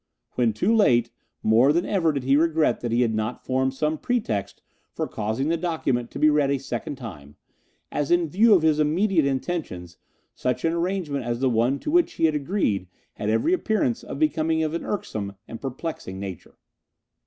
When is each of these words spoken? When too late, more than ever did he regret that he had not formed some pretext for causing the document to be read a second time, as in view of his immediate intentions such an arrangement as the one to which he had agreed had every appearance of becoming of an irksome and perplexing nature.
When 0.31 0.51
too 0.51 0.75
late, 0.75 1.11
more 1.43 1.71
than 1.71 1.85
ever 1.85 2.11
did 2.11 2.23
he 2.23 2.35
regret 2.35 2.81
that 2.81 2.91
he 2.91 3.01
had 3.03 3.13
not 3.13 3.45
formed 3.45 3.75
some 3.75 3.99
pretext 3.99 4.63
for 4.95 5.07
causing 5.07 5.49
the 5.49 5.57
document 5.57 6.09
to 6.09 6.17
be 6.17 6.27
read 6.27 6.49
a 6.49 6.57
second 6.57 6.95
time, 6.95 7.35
as 7.91 8.09
in 8.09 8.27
view 8.27 8.55
of 8.55 8.63
his 8.63 8.79
immediate 8.79 9.25
intentions 9.25 9.97
such 10.33 10.65
an 10.65 10.73
arrangement 10.73 11.23
as 11.25 11.39
the 11.39 11.51
one 11.51 11.77
to 11.81 11.91
which 11.91 12.13
he 12.13 12.25
had 12.25 12.33
agreed 12.33 12.87
had 13.13 13.29
every 13.29 13.53
appearance 13.53 14.01
of 14.01 14.17
becoming 14.17 14.63
of 14.63 14.73
an 14.73 14.83
irksome 14.83 15.35
and 15.47 15.61
perplexing 15.61 16.19
nature. 16.19 16.55